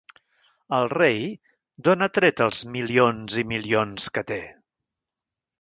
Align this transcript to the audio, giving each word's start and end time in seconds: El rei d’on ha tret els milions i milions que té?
El 0.77 0.87
rei 0.93 1.19
d’on 1.87 2.05
ha 2.05 2.09
tret 2.19 2.43
els 2.47 2.63
milions 2.77 3.39
i 3.43 3.47
milions 3.55 4.11
que 4.17 4.29
té? 4.33 4.43